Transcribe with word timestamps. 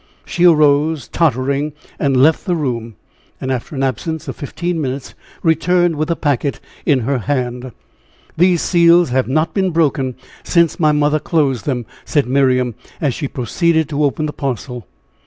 She 0.25 0.45
arose, 0.47 1.07
tottering, 1.09 1.73
and 1.99 2.17
left 2.17 2.45
the 2.47 2.55
room, 2.55 2.95
and 3.39 3.51
after 3.51 3.75
an 3.75 3.83
absence 3.83 4.27
of 4.27 4.35
fifteen 4.35 4.81
minutes 4.81 5.13
returned 5.43 5.95
with 5.95 6.07
the 6.07 6.15
packet 6.15 6.59
in 6.87 7.01
her 7.01 7.19
hand. 7.19 7.71
"These 8.35 8.63
seals 8.63 9.09
have 9.09 9.27
not 9.27 9.53
been 9.53 9.69
broken 9.69 10.15
since 10.43 10.79
my 10.79 10.91
mother 10.91 11.19
closed 11.19 11.65
them," 11.67 11.85
said 12.03 12.25
Miriam, 12.25 12.73
as 12.99 13.13
she 13.13 13.27
proceeded 13.27 13.87
to 13.89 14.03
open 14.03 14.25
the 14.25 14.33
parcel. 14.33 14.87